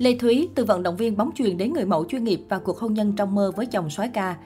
[0.00, 2.78] Lê Thúy, từ vận động viên bóng chuyền đến người mẫu chuyên nghiệp và cuộc
[2.78, 4.36] hôn nhân trong mơ với chồng soái ca.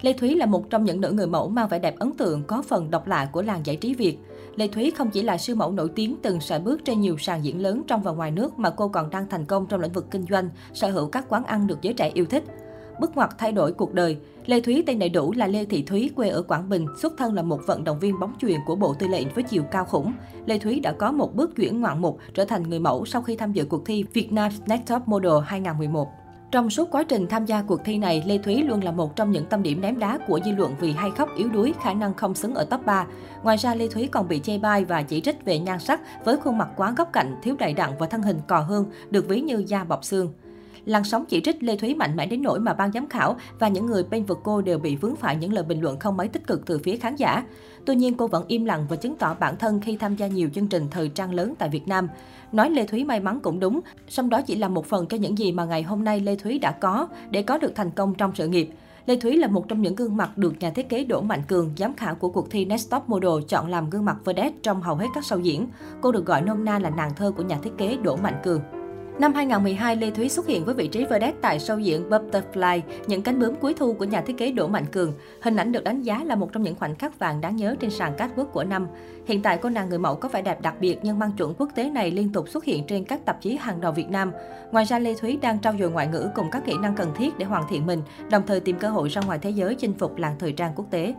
[0.00, 2.62] Lê Thúy là một trong những nữ người mẫu mang vẻ đẹp ấn tượng có
[2.62, 4.18] phần độc lạ của làng giải trí Việt.
[4.56, 7.44] Lê Thúy không chỉ là siêu mẫu nổi tiếng từng sải bước trên nhiều sàn
[7.44, 10.10] diễn lớn trong và ngoài nước mà cô còn đang thành công trong lĩnh vực
[10.10, 12.44] kinh doanh, sở hữu các quán ăn được giới trẻ yêu thích.
[13.00, 14.16] Bước ngoặt thay đổi cuộc đời,
[14.46, 17.34] Lê Thúy tên đầy đủ là Lê Thị Thúy, quê ở Quảng Bình, xuất thân
[17.34, 20.12] là một vận động viên bóng chuyền của Bộ Tư lệnh với chiều cao khủng.
[20.46, 23.36] Lê Thúy đã có một bước chuyển ngoạn mục trở thành người mẫu sau khi
[23.36, 26.08] tham dự cuộc thi Vietnam Next Top Model 2011.
[26.52, 29.30] Trong suốt quá trình tham gia cuộc thi này, Lê Thúy luôn là một trong
[29.30, 32.14] những tâm điểm ném đá của dư luận vì hay khóc yếu đuối, khả năng
[32.14, 33.06] không xứng ở top 3.
[33.42, 36.36] Ngoài ra, Lê Thúy còn bị chê bai và chỉ trích về nhan sắc với
[36.36, 39.40] khuôn mặt quá góc cạnh, thiếu đầy đặn và thân hình cò hương, được ví
[39.40, 40.32] như da bọc xương.
[40.84, 43.68] Làn sóng chỉ trích Lê Thúy mạnh mẽ đến nỗi mà ban giám khảo và
[43.68, 46.28] những người bên vực cô đều bị vướng phải những lời bình luận không mấy
[46.28, 47.44] tích cực từ phía khán giả.
[47.84, 50.48] Tuy nhiên, cô vẫn im lặng và chứng tỏ bản thân khi tham gia nhiều
[50.54, 52.08] chương trình thời trang lớn tại Việt Nam.
[52.52, 55.38] Nói Lê Thúy may mắn cũng đúng, song đó chỉ là một phần cho những
[55.38, 58.32] gì mà ngày hôm nay Lê Thúy đã có để có được thành công trong
[58.34, 58.70] sự nghiệp.
[59.06, 61.72] Lê Thúy là một trong những gương mặt được nhà thiết kế Đỗ Mạnh Cường,
[61.76, 64.96] giám khảo của cuộc thi Next Top Model chọn làm gương mặt vedette trong hầu
[64.96, 65.68] hết các show diễn.
[66.00, 68.81] Cô được gọi nôm na là nàng thơ của nhà thiết kế Đỗ Mạnh Cường.
[69.18, 73.22] Năm 2012, Lê Thúy xuất hiện với vị trí vedette tại show diễn Butterfly, những
[73.22, 75.12] cánh bướm cuối thu của nhà thiết kế Đỗ Mạnh Cường.
[75.40, 77.90] Hình ảnh được đánh giá là một trong những khoảnh khắc vàng đáng nhớ trên
[77.90, 78.86] sàn catwalk của năm.
[79.26, 81.68] Hiện tại, cô nàng người mẫu có vẻ đẹp đặc biệt nhưng mang chuẩn quốc
[81.74, 84.32] tế này liên tục xuất hiện trên các tạp chí hàng đầu Việt Nam.
[84.72, 87.38] Ngoài ra, Lê Thúy đang trau dồi ngoại ngữ cùng các kỹ năng cần thiết
[87.38, 90.18] để hoàn thiện mình, đồng thời tìm cơ hội ra ngoài thế giới chinh phục
[90.18, 91.14] làng thời trang quốc tế.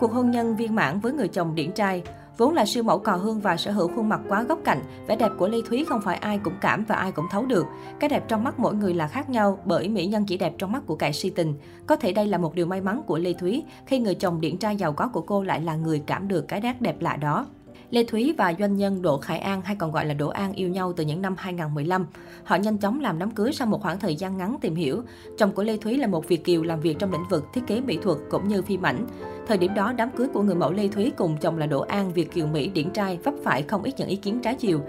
[0.00, 2.02] Cuộc hôn nhân viên mãn với người chồng điển trai
[2.38, 5.16] Vốn là siêu mẫu cò hương và sở hữu khuôn mặt quá góc cạnh, vẻ
[5.16, 7.66] đẹp của Lê Thúy không phải ai cũng cảm và ai cũng thấu được.
[8.00, 10.72] Cái đẹp trong mắt mỗi người là khác nhau bởi mỹ nhân chỉ đẹp trong
[10.72, 11.54] mắt của kẻ si tình.
[11.86, 14.56] Có thể đây là một điều may mắn của Lê Thúy khi người chồng điển
[14.56, 17.46] trai giàu có của cô lại là người cảm được cái nét đẹp lạ đó.
[17.90, 20.68] Lê Thúy và doanh nhân Đỗ Khải An hay còn gọi là Đỗ An yêu
[20.68, 22.06] nhau từ những năm 2015.
[22.44, 25.02] Họ nhanh chóng làm đám cưới sau một khoảng thời gian ngắn tìm hiểu.
[25.38, 27.80] Chồng của Lê Thúy là một Việt kiều làm việc trong lĩnh vực thiết kế
[27.80, 29.06] mỹ thuật cũng như phim ảnh.
[29.46, 32.12] Thời điểm đó, đám cưới của người mẫu Lê Thúy cùng chồng là Đỗ An
[32.12, 34.80] Việt kiều Mỹ điển trai vấp phải không ít những ý kiến trái chiều.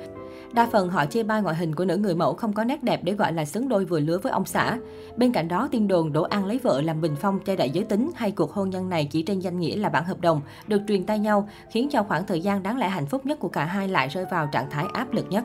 [0.53, 2.99] Đa phần họ chê bai ngoại hình của nữ người mẫu không có nét đẹp
[3.03, 4.77] để gọi là xứng đôi vừa lứa với ông xã.
[5.17, 7.83] Bên cạnh đó, tin đồn Đỗ An lấy vợ làm bình phong che đậy giới
[7.83, 10.81] tính hay cuộc hôn nhân này chỉ trên danh nghĩa là bản hợp đồng, được
[10.87, 13.65] truyền tay nhau, khiến cho khoảng thời gian đáng lẽ hạnh phúc nhất của cả
[13.65, 15.43] hai lại rơi vào trạng thái áp lực nhất.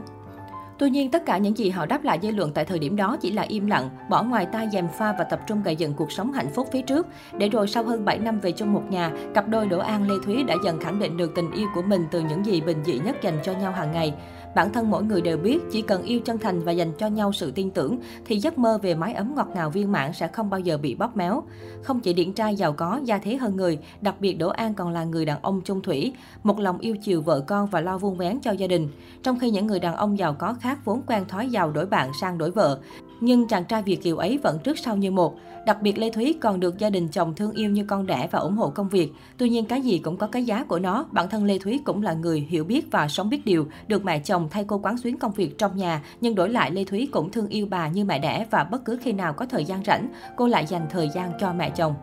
[0.81, 3.17] Tuy nhiên, tất cả những gì họ đáp lại dư luận tại thời điểm đó
[3.21, 6.13] chỉ là im lặng, bỏ ngoài tai dèm pha và tập trung gây dựng cuộc
[6.13, 7.07] sống hạnh phúc phía trước.
[7.39, 10.15] Để rồi sau hơn 7 năm về chung một nhà, cặp đôi Đỗ An Lê
[10.25, 12.99] Thúy đã dần khẳng định được tình yêu của mình từ những gì bình dị
[12.99, 14.15] nhất dành cho nhau hàng ngày.
[14.55, 17.33] Bản thân mỗi người đều biết, chỉ cần yêu chân thành và dành cho nhau
[17.33, 20.51] sự tin tưởng, thì giấc mơ về mái ấm ngọt ngào viên mãn sẽ không
[20.51, 21.43] bao giờ bị bóp méo.
[21.83, 24.91] Không chỉ điển trai giàu có, gia thế hơn người, đặc biệt Đỗ An còn
[24.91, 26.13] là người đàn ông trung thủy,
[26.43, 28.89] một lòng yêu chiều vợ con và lo vuông vén cho gia đình.
[29.23, 32.11] Trong khi những người đàn ông giàu có khác vốn quen thói giàu đổi bạn
[32.21, 32.81] sang đổi vợ,
[33.21, 35.35] nhưng chàng trai Việt kiều ấy vẫn trước sau như một.
[35.67, 38.39] Đặc biệt Lê Thúy còn được gia đình chồng thương yêu như con đẻ và
[38.39, 39.13] ủng hộ công việc.
[39.37, 41.07] Tuy nhiên cái gì cũng có cái giá của nó.
[41.13, 44.19] Bản thân Lê Thúy cũng là người hiểu biết và sống biết điều, được mẹ
[44.19, 47.31] chồng thay cô quán xuyến công việc trong nhà, nhưng đổi lại Lê Thúy cũng
[47.31, 50.09] thương yêu bà như mẹ đẻ và bất cứ khi nào có thời gian rảnh,
[50.37, 51.95] cô lại dành thời gian cho mẹ chồng.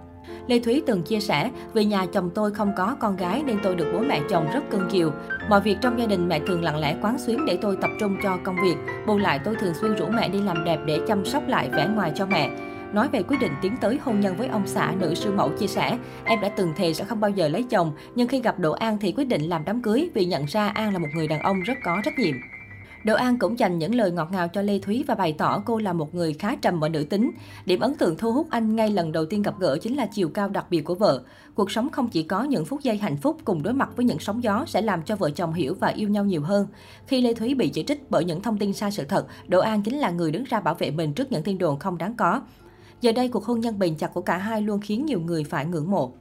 [0.47, 3.75] Lê Thúy từng chia sẻ, vì nhà chồng tôi không có con gái nên tôi
[3.75, 5.11] được bố mẹ chồng rất cưng chiều.
[5.49, 8.17] Mọi việc trong gia đình mẹ thường lặng lẽ quán xuyến để tôi tập trung
[8.23, 8.75] cho công việc.
[9.07, 11.87] Bù lại tôi thường xuyên rủ mẹ đi làm đẹp để chăm sóc lại vẻ
[11.95, 12.49] ngoài cho mẹ.
[12.93, 15.67] Nói về quyết định tiến tới hôn nhân với ông xã, nữ sư mẫu chia
[15.67, 18.71] sẻ, em đã từng thề sẽ không bao giờ lấy chồng, nhưng khi gặp Đỗ
[18.71, 21.41] An thì quyết định làm đám cưới vì nhận ra An là một người đàn
[21.41, 22.35] ông rất có trách nhiệm.
[23.07, 25.77] Đỗ An cũng dành những lời ngọt ngào cho Lê Thúy và bày tỏ cô
[25.77, 27.31] là một người khá trầm và nữ tính.
[27.65, 30.29] Điểm ấn tượng thu hút anh ngay lần đầu tiên gặp gỡ chính là chiều
[30.29, 31.23] cao đặc biệt của vợ.
[31.55, 34.19] Cuộc sống không chỉ có những phút giây hạnh phúc cùng đối mặt với những
[34.19, 36.67] sóng gió sẽ làm cho vợ chồng hiểu và yêu nhau nhiều hơn.
[37.05, 39.81] Khi Lê Thúy bị chỉ trích bởi những thông tin sai sự thật, Đỗ An
[39.81, 42.41] chính là người đứng ra bảo vệ mình trước những tin đồn không đáng có.
[43.01, 45.65] Giờ đây, cuộc hôn nhân bền chặt của cả hai luôn khiến nhiều người phải
[45.65, 46.13] ngưỡng mộ.